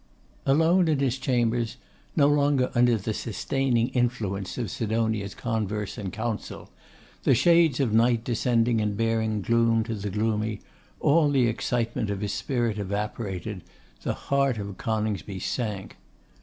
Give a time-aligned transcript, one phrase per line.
[0.47, 1.77] Alone in his chambers,
[2.15, 6.71] no longer under the sustaining influence of Sidonia's converse and counsel,
[7.21, 10.59] the shades of night descending and bearing gloom to the gloomy,
[10.99, 13.61] all the excitement of his spirit evaporated,
[14.01, 15.97] the heart of Coningsby sank.